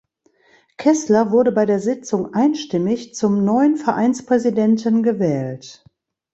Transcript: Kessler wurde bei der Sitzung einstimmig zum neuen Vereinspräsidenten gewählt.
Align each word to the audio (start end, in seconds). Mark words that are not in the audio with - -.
Kessler 0.77 1.29
wurde 1.29 1.51
bei 1.51 1.67
der 1.67 1.79
Sitzung 1.79 2.33
einstimmig 2.33 3.13
zum 3.13 3.45
neuen 3.45 3.77
Vereinspräsidenten 3.77 5.03
gewählt. 5.03 5.85